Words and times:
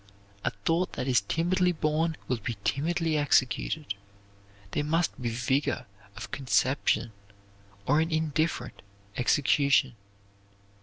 A 0.43 0.49
thought 0.65 0.93
that 0.93 1.07
is 1.07 1.21
timidly 1.21 1.71
born 1.71 2.17
will 2.27 2.37
be 2.39 2.57
timidly 2.63 3.19
executed. 3.19 3.93
There 4.71 4.83
must 4.83 5.21
be 5.21 5.29
vigor 5.29 5.85
of 6.17 6.31
conception 6.31 7.11
or 7.85 7.99
an 8.01 8.09
indifferent 8.09 8.81
execution. 9.15 9.93